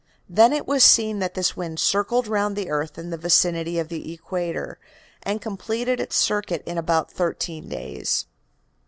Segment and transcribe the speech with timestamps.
[0.27, 3.89] Then it was seen that this wind circled round the earth in the vicinity of
[3.89, 4.79] the equator,
[5.21, 8.25] and completed its circuit in about thirteen days.